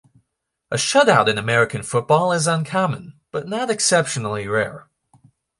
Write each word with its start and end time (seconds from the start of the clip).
A 0.71 0.77
shutout 0.77 1.27
in 1.29 1.37
American 1.37 1.83
football 1.83 2.31
is 2.31 2.47
uncommon 2.47 3.19
but 3.29 3.47
not 3.47 3.69
exceptionally 3.69 4.47
rare. 4.47 4.87